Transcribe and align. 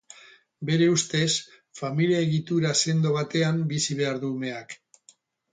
Bere 0.69 0.85
ustez, 0.93 1.27
familia-egitura 1.81 2.73
sendo 2.81 3.13
batean 3.19 3.63
bizi 3.75 3.99
behar 4.01 4.19
du 4.25 4.37
umeak. 4.39 4.79